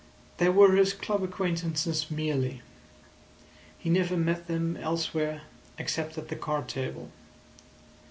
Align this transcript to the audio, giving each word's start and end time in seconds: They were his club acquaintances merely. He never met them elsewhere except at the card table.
They 0.37 0.49
were 0.49 0.71
his 0.75 0.93
club 0.93 1.21
acquaintances 1.21 2.09
merely. 2.09 2.63
He 3.77 3.87
never 3.91 4.17
met 4.17 4.47
them 4.47 4.75
elsewhere 4.77 5.41
except 5.77 6.17
at 6.17 6.27
the 6.27 6.35
card 6.35 6.67
table. 6.67 7.11